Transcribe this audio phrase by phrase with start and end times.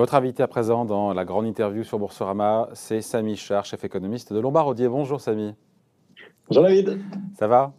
[0.00, 4.32] Votre invité à présent dans la grande interview sur Boursorama, c'est Samy Char, chef économiste
[4.32, 4.88] de Lombard-Odier.
[4.88, 5.54] Bonjour Samy.
[6.48, 7.02] Bonjour David.
[7.38, 7.74] Ça va?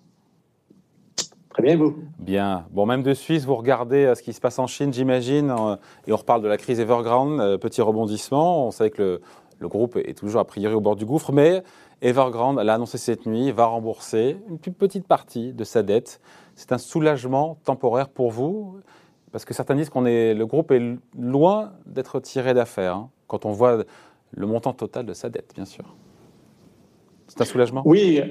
[1.50, 1.96] Très bien, vous?
[2.20, 2.68] Bien.
[2.70, 5.76] Bon, même de Suisse, vous regardez euh, ce qui se passe en Chine, j'imagine, euh,
[6.06, 8.68] et on reparle de la crise Evergrande, euh, petit rebondissement.
[8.68, 9.20] On savait que
[9.58, 11.64] le, groupe est toujours a priori au bord du gouffre, mais
[12.04, 16.22] Evergrande, elle a annoncé cette nuit, va rembourser une petite partie de sa dette.
[16.54, 18.80] C'est un soulagement temporaire pour vous?
[19.32, 23.46] Parce que certains disent qu'on est, le groupe est loin d'être tiré d'affaire, hein, quand
[23.46, 23.84] on voit
[24.32, 25.96] le montant total de sa dette, bien sûr.
[27.28, 27.82] C'est un soulagement?
[27.86, 28.22] Oui.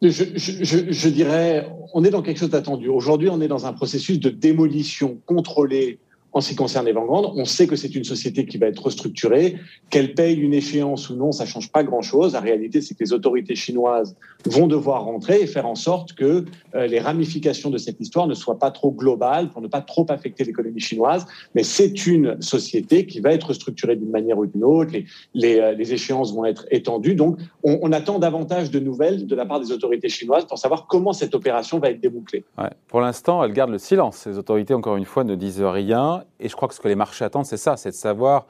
[0.00, 2.88] Je, je, dirais, on est dans quelque chose d'attendu.
[2.88, 5.98] Aujourd'hui, on est dans un processus de démolition contrôlée
[6.38, 9.56] en ce qui concerne Evergrande, on sait que c'est une société qui va être restructurée.
[9.90, 12.34] Qu'elle paye une échéance ou non, ça change pas grand-chose.
[12.34, 16.44] La réalité, c'est que les autorités chinoises vont devoir rentrer et faire en sorte que
[16.76, 20.06] euh, les ramifications de cette histoire ne soient pas trop globales pour ne pas trop
[20.10, 21.26] affecter l'économie chinoise.
[21.56, 24.92] Mais c'est une société qui va être restructurée d'une manière ou d'une autre.
[25.34, 27.16] Les, euh, échéances vont être étendues.
[27.16, 31.12] Donc, on, attend davantage de nouvelles de la part des autorités chinoises pour savoir comment
[31.12, 32.44] cette opération va être débouclée.
[32.86, 34.26] Pour l'instant, elles gardent le silence.
[34.26, 36.22] Les autorités, encore une fois, ne disent rien.
[36.40, 38.46] Et je crois que ce que les marchés attendent, c'est ça, c'est de savoir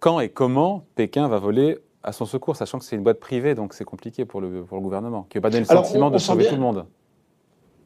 [0.00, 3.54] quand et comment Pékin va voler à son secours, sachant que c'est une boîte privée,
[3.54, 6.10] donc c'est compliqué pour le, pour le gouvernement, qui ne veut pas donner le sentiment
[6.10, 6.84] de sauver tout le monde.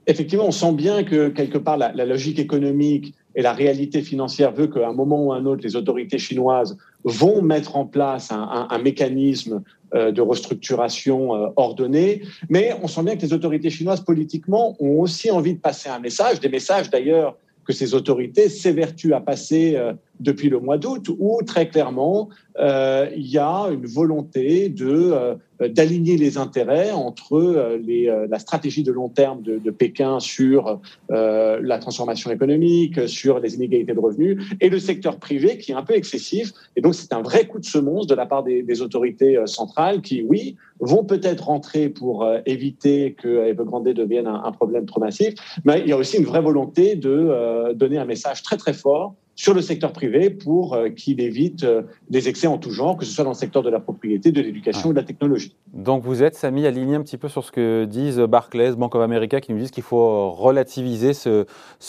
[0.07, 4.69] Effectivement, on sent bien que quelque part la, logique économique et la réalité financière veut
[4.69, 8.69] qu'à un moment ou à un autre, les autorités chinoises vont mettre en place un,
[8.71, 9.63] un, mécanisme
[9.95, 12.23] euh, de restructuration euh, ordonnée.
[12.49, 15.99] Mais on sent bien que les autorités chinoises politiquement ont aussi envie de passer un
[15.99, 17.37] message, des messages d'ailleurs
[17.67, 22.29] que ces autorités s'évertuent à passer euh, depuis le mois d'août, où très clairement,
[22.59, 25.35] euh, il y a une volonté de euh,
[25.69, 32.31] d'aligner les intérêts entre euh, la stratégie de long terme de, Pékin sur la transformation
[32.31, 36.53] économique, sur les inégalités de revenus, et le secteur privé qui est un peu excessif.
[36.77, 40.23] Et donc, c'est un vrai coup de semonce de la part des, autorités centrales qui,
[40.23, 45.89] oui, vont peut-être rentrer pour éviter que Evergrande devienne un, problème trop massif, mais il
[45.89, 49.61] y a aussi une vraie volonté de donner un message très très fort sur le
[49.61, 53.23] secteur privé pour euh, qu'il évite euh, des excès en tout genre, que ce soit
[53.23, 55.55] dans le secteur de la propriété, de l'éducation ou de la technologie.
[55.75, 59.03] Donc vous êtes, Samy, aligné un petit peu sur ce que disent Barclays, Bank of
[59.03, 61.47] America, qui nous disent qu'il faut relativiser ce,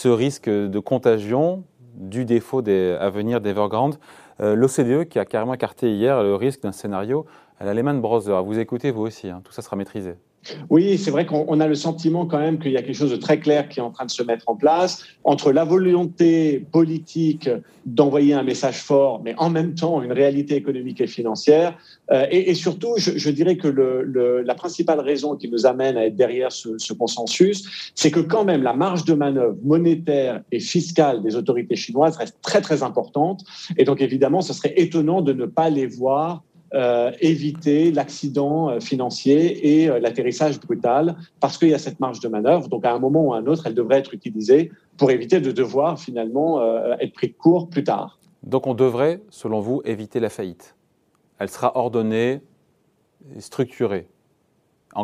[0.08, 1.64] risque de contagion
[1.96, 3.98] du défaut à venir d'Evergrande.
[4.40, 7.26] Euh, L'OCDE, qui a carrément écarté hier le risque d'un scénario
[7.60, 8.44] à la Lehman Brothers.
[8.44, 10.16] Vous écoutez, vous aussi, hein, tout ça sera maîtrisé.
[10.70, 13.18] Oui, c'est vrai qu'on a le sentiment quand même qu'il y a quelque chose de
[13.18, 17.50] très clair qui est en train de se mettre en place entre la volonté politique
[17.86, 21.78] d'envoyer un message fort, mais en même temps une réalité économique et financière.
[22.12, 26.52] Euh, et, surtout, je, dirais que la principale raison qui nous amène à être derrière
[26.52, 31.76] ce, consensus, c'est que quand même la marge de manœuvre monétaire et fiscale des autorités
[31.76, 33.44] chinoises reste très très importante.
[33.78, 36.44] Et donc évidemment, ce serait étonnant de ne pas les voir
[36.78, 42.20] euh, éviter l'accident euh, financier et euh, l'atterrissage brutal parce qu'il y a cette marge
[42.20, 42.68] de manœuvre.
[42.70, 45.52] Donc à un moment ou à un autre, elle devrait être utilisée pour éviter de
[45.52, 46.62] devoir finalement
[47.00, 48.20] être pris de court plus tard.
[48.44, 50.76] Donc on devrait, selon vous, éviter la faillite.
[51.40, 52.42] Elle sera ordonnée,
[53.40, 54.08] structurée.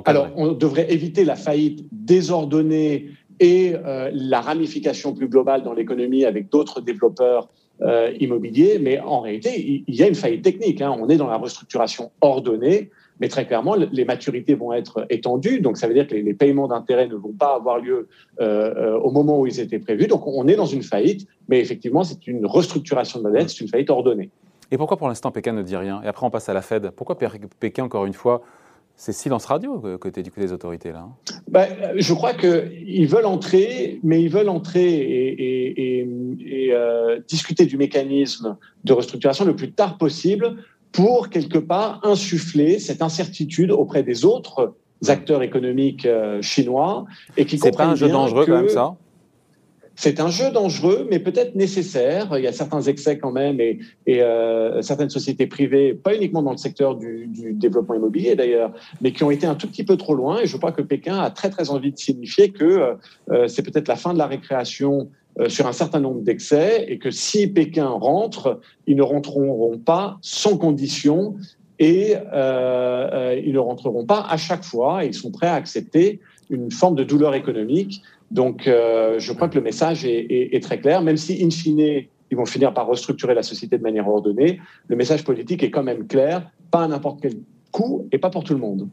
[0.06, 3.10] Alors on devrait éviter la faillite désordonnée
[3.40, 3.76] et
[4.12, 7.50] la ramification plus globale dans l'économie avec d'autres développeurs
[7.82, 10.82] euh, immobilier, mais en réalité, il y a une faillite technique.
[10.82, 10.96] Hein.
[11.00, 15.60] On est dans la restructuration ordonnée, mais très clairement, les maturités vont être étendues.
[15.60, 18.08] Donc, ça veut dire que les, paiements d'intérêts ne vont pas avoir lieu
[18.40, 20.08] euh, euh, au moment où ils étaient prévus.
[20.08, 23.62] Donc, on est dans une faillite, mais effectivement, c'est une restructuration de la dette, c'est
[23.62, 24.30] une faillite ordonnée.
[24.72, 26.02] Et pourquoi pour l'instant Pékin ne dit rien?
[26.04, 26.92] Et après, on passe à la Fed.
[26.92, 27.18] Pourquoi
[27.60, 28.42] Pékin, encore une fois,
[28.96, 31.08] c'est silence radio côté du côté des autorités là.
[31.08, 36.08] Hein ben, je crois qu'ils veulent entrer, mais ils veulent entrer et, et,
[36.46, 40.58] et euh, discuter du mécanisme de restructuration le plus tard possible
[40.92, 44.76] pour quelque part insuffler cette incertitude auprès des autres
[45.08, 48.96] acteurs économiques euh, chinois et qui comprennent pas un jeu dangereux quand même ça?
[49.96, 52.36] C'est un jeu dangereux, mais peut-être nécessaire.
[52.38, 53.80] Il y a certains excès quand même et,
[54.10, 59.24] euh, certaines sociétés privées, pas uniquement dans le secteur du, développement immobilier d'ailleurs, mais qui
[59.24, 60.40] ont été un tout petit peu trop loin.
[60.40, 62.94] Et je crois que Pékin a très très envie de signifier que euh,
[63.32, 65.10] euh c'est peut-être la fin de la récréation
[65.48, 70.58] sur un certain nombre d'excès et que si Pékin rentre, ils ne rentreront pas sans
[70.58, 71.36] condition
[71.80, 75.06] et ils ne rentreront pas à chaque fois.
[75.06, 76.20] Ils sont prêts à accepter
[76.52, 78.04] une forme de douleur économique
[78.34, 82.36] donc, euh, je crois que le message est, très clair, même si, in fine, ils
[82.36, 84.60] vont finir par restructurer la société de manière ordonnée.
[84.88, 87.34] Le message politique est quand même clair, pas à n'importe quel
[87.72, 88.90] coût et pas pour tout le monde.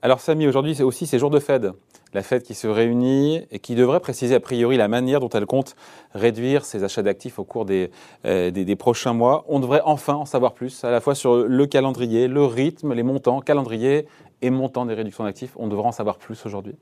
[0.00, 1.72] Alors, Samy, aujourd'hui, c'est aussi ces jours de Fed.
[2.14, 5.44] la Fed qui se réunit et qui devrait préciser a priori la manière dont elle
[5.44, 5.76] compte
[6.14, 7.90] réduire ses achats d'actifs au cours des,
[8.24, 9.44] euh, des, prochains mois.
[9.48, 13.02] On devrait enfin en savoir plus, à la fois sur le calendrier, le rythme, les
[13.02, 14.06] montants, calendrier
[14.40, 15.52] et montant des réductions d'actifs.
[15.56, 16.76] On devrait en savoir plus aujourd'hui.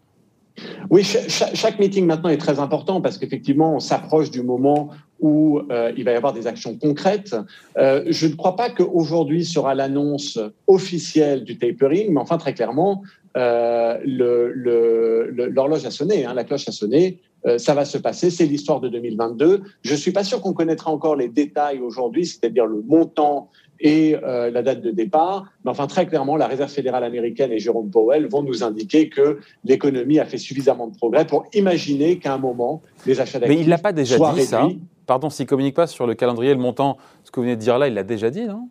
[0.90, 5.92] Oui, chaque, meeting maintenant est très important parce qu'effectivement, on s'approche du moment où euh,
[5.96, 7.34] il va y avoir des actions concrètes.
[7.78, 13.02] Euh, je ne crois pas qu'aujourd'hui sera l'annonce officielle du tapering, mais enfin, très clairement,
[13.36, 17.20] euh, l'horloge a sonné, hein, la cloche a sonné.
[17.46, 19.62] Euh, ça va se passer, c'est l'histoire de 2022.
[19.82, 24.16] Je ne suis pas sûr qu'on connaîtra encore les détails aujourd'hui, c'est-à-dire le montant et
[24.16, 25.44] euh, la date de départ.
[25.64, 29.38] Mais enfin, très clairement, la Réserve fédérale américaine et Jérôme Powell vont nous indiquer que
[29.64, 33.62] l'économie a fait suffisamment de progrès pour imaginer qu'à un moment, les achats d'actifs Mais
[33.62, 34.68] il l'a pas déjà dit, ça
[35.04, 37.60] Pardon, s'il ne communique pas sur le calendrier, le montant, ce que vous venez de
[37.60, 38.68] dire là, il l'a déjà dit, non?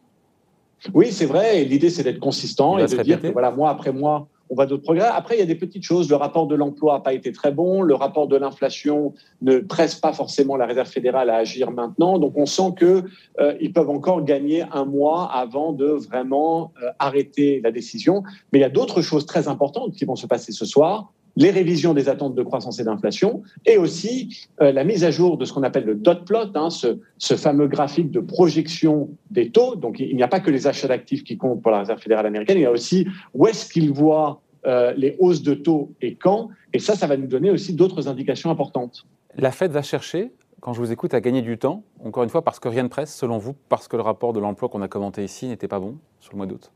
[0.93, 1.63] Oui, c'est vrai.
[1.63, 4.83] L'idée, c'est d'être consistant et de dire que, voilà, mois après mois, on va d'autres
[4.83, 5.05] progrès.
[5.05, 6.09] Après, il y a des petites choses.
[6.09, 7.81] Le rapport de l'emploi n'a pas été très bon.
[7.81, 12.19] Le rapport de l'inflation ne presse pas forcément la Réserve fédérale à agir maintenant.
[12.19, 13.03] Donc, on sent qu'ils
[13.39, 18.23] euh, peuvent encore gagner un mois avant de vraiment euh, arrêter la décision.
[18.51, 21.51] Mais il y a d'autres choses très importantes qui vont se passer ce soir les
[21.51, 25.45] révisions des attentes de croissance et d'inflation, et aussi euh, la mise à jour de
[25.45, 29.75] ce qu'on appelle le dot plot, hein, ce, fameux graphique de projection des taux.
[29.75, 32.25] Donc il n'y a pas que les achats d'actifs qui comptent pour la Réserve fédérale
[32.25, 36.15] américaine, il y a aussi où est-ce qu'ils voient euh, les hausses de taux et
[36.15, 36.49] quand.
[36.73, 39.05] Et ça, ça va nous donner aussi d'autres indications importantes.
[39.37, 40.31] La Fed va chercher,
[40.61, 42.87] quand je vous écoute, à gagner du temps, encore une fois, parce que rien ne
[42.87, 45.79] presse, selon vous, parce que le rapport de l'emploi qu'on a commenté ici n'était pas
[45.79, 46.71] bon sur le mois d'août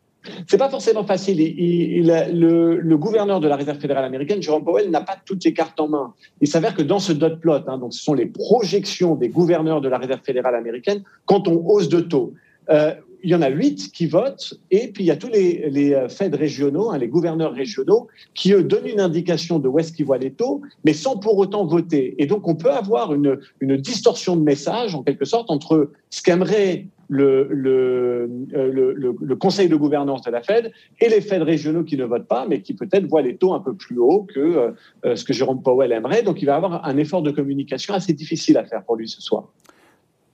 [0.48, 1.38] c'est pas forcément facile.
[1.38, 5.88] le, gouverneur de la Réserve fédérale américaine, Jerome Powell, n'a pas toutes les cartes en
[5.88, 6.14] main.
[6.42, 9.82] Il s'avère que dans ce dot plot, hein, donc ce sont les projections des gouverneurs
[9.82, 12.34] de la Réserve fédérale américaine quand on hausse de taux.
[12.70, 12.94] Euh,
[13.24, 15.94] il y en a huit qui votent, et puis il y a tous les, les
[15.94, 19.92] euh, Fed régionaux, hein, les gouverneurs régionaux, qui eux donnent une indication de où est-ce
[19.92, 22.16] qu'ils voient les taux, mais sans pour autant voter.
[22.18, 26.22] Et donc on peut avoir une, une distorsion de message, en quelque sorte, entre ce
[26.22, 30.72] qu'aimerait le, le, euh, le, le, conseil de gouvernance de la Fed
[31.02, 33.60] et les Fed régionaux qui ne votent pas, mais qui peut-être voient les taux un
[33.60, 34.74] peu plus hauts que
[35.06, 36.22] euh, ce que Jérôme Powell aimerait.
[36.22, 39.22] Donc il va avoir un effort de communication assez difficile à faire pour lui ce
[39.22, 39.46] soir.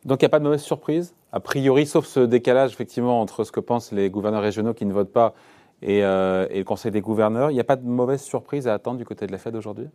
[0.03, 3.45] Donc il n'y a pas de mauvaise surprise, a priori, sauf ce décalage effectivement entre
[3.45, 5.33] ce que pensent les gouverneurs régionaux qui ne votent pas
[5.81, 7.51] et, euh, le Conseil des gouverneurs.
[7.51, 9.87] Il n'y a pas de mauvaise surprise à attendre du côté de la Fed aujourd'hui?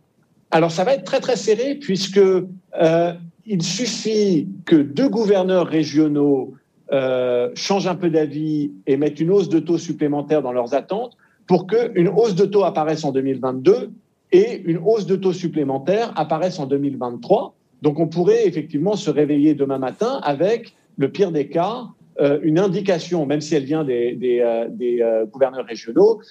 [0.49, 3.13] Alors ça va être très très serré puisque euh,
[3.45, 6.53] il suffit que deux gouverneurs régionaux
[6.91, 11.17] euh, changent un peu d'avis et mettent une hausse de taux supplémentaire dans leurs attentes
[11.47, 13.91] pour qu'une hausse de taux apparaisse en 2022
[14.31, 17.53] et une hausse de taux supplémentaire apparaisse en 2023.
[17.81, 21.87] Donc on pourrait effectivement se réveiller demain matin avec le pire des cas,
[22.19, 26.21] euh, une indication, même si elle vient des, euh, euh, gouverneurs régionaux,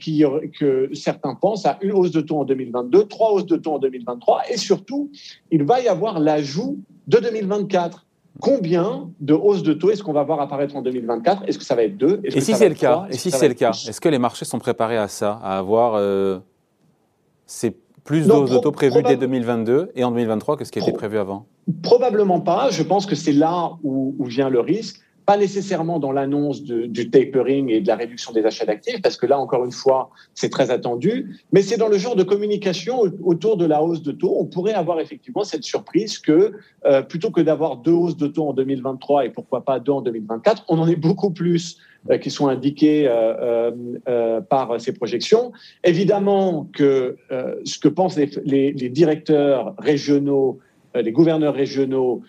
[0.00, 0.24] qui,
[0.58, 3.78] que certains pensent à une hausse de taux en 2022, trois hausses de taux en
[3.78, 5.10] 2023, et surtout,
[5.50, 8.06] il va y avoir l'ajout de 2024.
[8.40, 11.74] Combien de hausses de taux est-ce qu'on va voir apparaître en 2024 Est-ce que ça
[11.74, 12.20] va être deux?
[12.24, 14.58] Et si c'est le cas Et si c'est le cas Est-ce que les marchés sont
[14.58, 16.00] préparés à ça, à avoir
[17.46, 20.92] ces plus de de taux prévues dès 2022 et en 2023 que ce qui était
[20.92, 21.46] prévu avant?
[21.82, 22.70] Probablement pas.
[22.70, 25.00] Je pense que c'est là où, vient le risque.
[25.26, 29.26] Pas nécessairement dans l'annonce du tapering et de la réduction des achats d'actifs, parce que
[29.26, 33.56] là, encore une fois, c'est très attendu, mais c'est dans le genre de communication autour
[33.56, 34.34] de la hausse de taux.
[34.38, 36.52] On pourrait avoir effectivement cette surprise que
[36.84, 40.02] euh, plutôt que d'avoir deux hausses de taux en 2023 et pourquoi pas deux en
[40.02, 41.78] 2024, on en est beaucoup plus
[42.10, 45.52] euh, qui sont indiqués euh, par ces projections.
[45.84, 47.16] Évidemment que
[47.64, 50.58] ce que pensent les, directeurs régionaux,
[50.94, 52.22] les gouverneurs régionaux,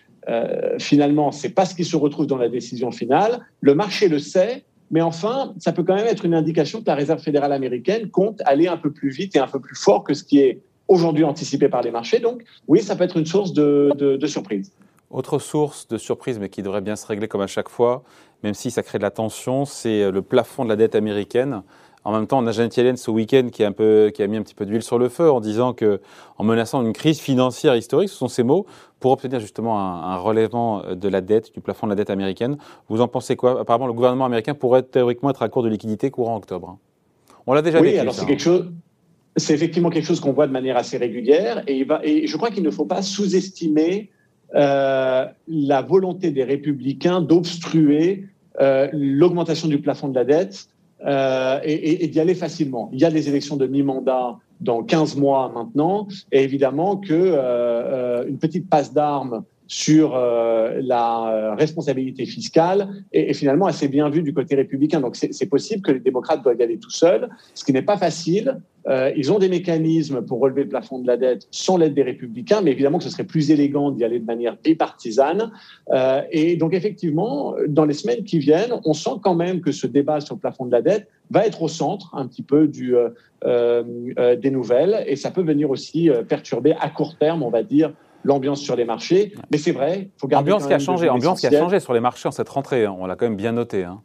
[0.79, 3.39] finalement, c'est pas ce qui se retrouve dans la décision finale.
[3.61, 6.95] Le marché le sait, mais enfin, ça peut quand même être une indication que la
[6.95, 10.13] Réserve fédérale américaine compte aller un peu plus vite et un peu plus fort que
[10.13, 12.19] ce qui est aujourd'hui anticipé par les marchés.
[12.19, 14.71] Donc, oui, ça peut être une source de, de surprise.
[15.13, 18.03] Autre source de surprise, mais qui devrait bien se régler comme à chaque fois,
[18.41, 21.61] même si ça crée de la tension, c'est euh, le plafond de la dette américaine.
[22.05, 24.27] En même temps, on a Janet Yellen ce week-end qui, a un peu, qui a
[24.27, 26.01] mis un petit peu d'huile sur le feu en disant que,
[26.37, 28.65] en menaçant une crise financière historique, ce sont ces mots,
[28.99, 32.57] pour obtenir justement un, relèvement de la dette, du plafond de la dette américaine.
[32.89, 33.61] Vous en pensez quoi?
[33.61, 36.77] Apparemment, le gouvernement américain pourrait théoriquement être à court de liquidité courant octobre.
[37.47, 38.71] On l'a déjà oui, alors c'est quelque chose.
[39.35, 42.37] C'est effectivement quelque chose qu'on voit de manière assez régulière et, il va, et je
[42.37, 44.11] crois qu'il ne faut pas sous-estimer
[44.53, 48.27] euh, la volonté des républicains d'obstruer
[48.61, 50.67] euh, l'augmentation du plafond de la dette
[51.05, 52.89] euh, et, d'y aller facilement.
[52.93, 58.25] Il y a des élections de mi-mandat dans 15 mois maintenant, et évidemment que euh,
[58.27, 64.33] une petite passe d'armes sur euh, la responsabilité fiscale est, finalement assez bien vu du
[64.33, 64.99] côté républicain.
[64.99, 67.97] Donc c'est possible que les démocrates doivent y aller tout seuls, ce qui n'est pas
[67.97, 68.59] facile.
[68.85, 72.03] Euh, ils ont des mécanismes pour relever le plafond de la dette sans l'aide des
[72.03, 75.53] républicains, mais évidemment que ce serait plus élégant d'y aller de manière bipartisane.
[75.91, 79.87] Euh, et donc effectivement, dans les semaines qui viennent, on sent quand même que ce
[79.87, 84.51] débat sur le plafond de la dette va être au centre un petit peu des
[84.51, 87.93] nouvelles, et ça peut venir aussi perturber à court terme, on va dire,
[88.23, 89.33] l'ambiance sur les marchés.
[89.51, 90.51] Mais c'est vrai, il faut garder.
[90.51, 92.85] Ambiance qui a changé, ambiance qui a changé sur les marchés en cette rentrée.
[92.85, 92.95] Hein.
[92.99, 93.83] On l'a quand même bien noté.
[93.83, 94.01] Hein.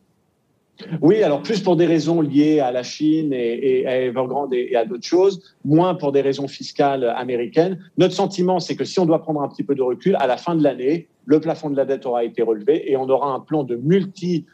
[1.01, 4.85] Oui, alors plus pour des raisons liées à la Chine et, à Evergrande et, à
[4.85, 7.79] d'autres choses, moins pour des raisons fiscales américaines.
[7.97, 10.37] Notre sentiment, c'est que si on doit prendre un petit peu de recul, à la
[10.37, 13.41] fin de l'année, le plafond de la dette aura été relevé et on aura un
[13.41, 14.47] plan de multi,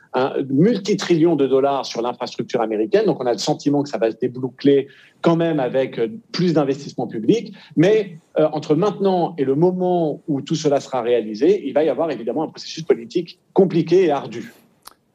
[0.50, 3.06] multi trillions de dollars sur l'infrastructure américaine.
[3.06, 4.88] Donc on a le sentiment que ça va se déboucler
[5.20, 7.54] quand même avec euh, plus d'investissements publics.
[7.76, 11.88] Mais euh, entre maintenant et le moment où tout cela sera réalisé, il va y
[11.88, 14.52] avoir évidemment un processus politique compliqué et ardu.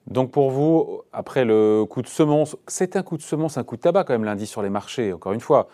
[0.08, 3.76] Donc pour vous, après le coup de semence, c'est un coup de semence, un coup
[3.76, 5.68] de tabac quand même lundi sur les marchés, encore une fois.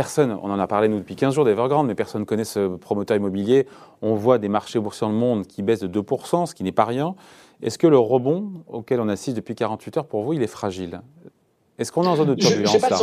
[0.00, 2.74] Personne, on en a parlé nous depuis 15 jours d'Evergrande, mais personne ne connaît ce
[2.78, 3.66] promoteur immobilier.
[4.00, 6.72] On voit des marchés boursiers dans le monde qui baissent de 2%, ce qui n'est
[6.72, 7.14] pas rien.
[7.60, 11.02] Est-ce que le rebond auquel on assiste depuis 48 heures, pour vous, il est fragile?
[11.76, 12.98] Est-ce qu'on est en zone de turbulence là?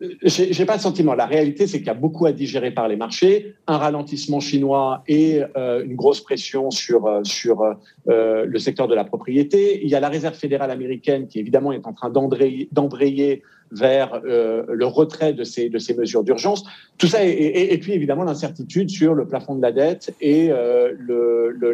[0.00, 1.14] j'ai pas de sentiment.
[1.14, 5.04] La réalité, c'est qu'il y a beaucoup à digérer par les marchés, un ralentissement chinois
[5.06, 9.80] et euh, une grosse pression sur euh, sur euh, le secteur de la propriété.
[9.84, 14.64] Il y a la Réserve fédérale américaine qui évidemment est en train d'embrayer vers euh,
[14.68, 16.64] le retrait de ces, de ces mesures d'urgence.
[16.98, 20.92] Tout ça, et, puis évidemment l'incertitude sur le plafond de la dette et euh,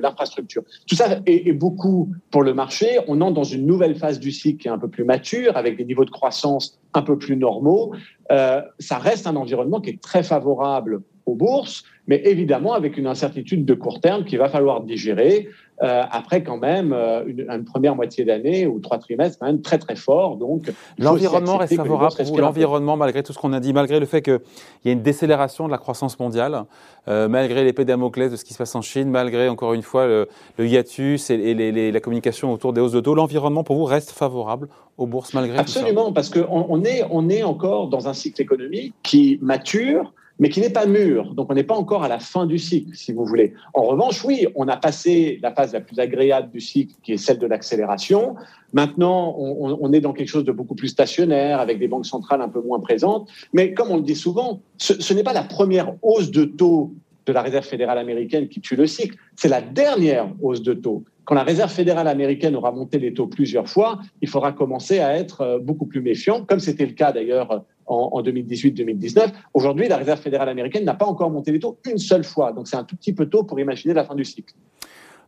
[0.02, 0.62] l'infrastructure.
[0.86, 2.98] Tout ça est, beaucoup pour le marché.
[3.08, 5.76] On entre dans une nouvelle phase du cycle qui est un peu plus mature, avec
[5.76, 7.94] des niveaux de croissance un peu plus normaux.
[8.30, 13.06] Euh, ça reste un environnement qui est très favorable aux bourses, mais évidemment avec une
[13.06, 15.48] incertitude de court terme qu'il va falloir digérer.
[15.82, 19.78] Euh, après quand même euh, une, première moitié d'année ou trois trimestres quand même très
[19.78, 20.36] très fort.
[20.36, 22.38] Donc l'environnement reste favorable pour.
[22.38, 24.38] L'environnement, malgré tout ce qu'on a dit, malgré le fait qu'il
[24.84, 26.66] y a une décélération de la croissance mondiale,
[27.08, 30.06] euh, malgré l'épée Damoclès de ce qui se passe en Chine, malgré encore une fois
[30.06, 30.28] le,
[30.60, 35.06] hiatus et, la communication autour des hausses de taux, l'environnement pour vous reste favorable aux
[35.06, 36.14] bourses malgré Absolument, tout ça?
[36.14, 40.12] parce qu'on on est, on est encore dans un cycle économique qui mature
[40.42, 41.34] mais qui n'est pas mûr.
[41.34, 43.54] Donc, on n'est pas encore à la fin du cycle, si vous voulez.
[43.74, 47.16] En revanche, oui, on a passé la phase la plus agréable du cycle, qui est
[47.16, 48.34] celle de l'accélération.
[48.72, 52.48] Maintenant, on, est dans quelque chose de beaucoup plus stationnaire, avec des banques centrales un
[52.48, 53.30] peu moins présentes.
[53.52, 56.92] Mais comme on le dit souvent, ce, ce n'est pas la première hausse de taux
[57.24, 61.04] de la Réserve fédérale américaine qui tue le cycle, c'est la dernière hausse de taux.
[61.24, 65.16] Quand la Réserve fédérale américaine aura monté les taux plusieurs fois, il faudra commencer à
[65.16, 69.32] être euh, beaucoup plus méfiant, comme c'était le cas d'ailleurs en, 2018-2019.
[69.54, 72.52] Aujourd'hui, la Réserve fédérale américaine n'a pas encore monté les taux une seule fois.
[72.52, 74.54] Donc c'est un tout petit peu tôt pour imaginer la fin du cycle.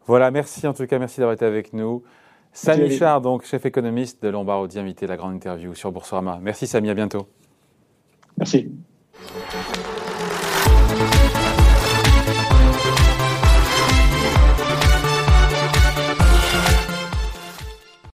[0.07, 2.03] Voilà, merci en tout cas, merci d'avoir été avec nous.
[2.53, 6.39] Samy Char, donc chef économiste de Lombard invité à la grande interview sur Boursorama.
[6.41, 7.27] Merci Samy, à bientôt.
[8.39, 8.71] Merci.